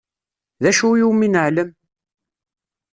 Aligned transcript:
D 0.61 0.63
acu 0.69 0.87
iwumi 0.99 1.27
neεlem? 1.29 1.69